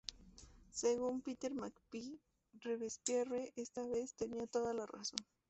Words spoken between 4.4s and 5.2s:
toda la razón".